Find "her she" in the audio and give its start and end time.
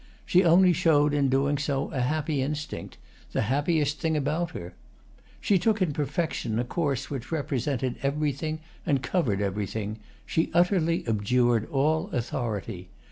4.49-5.59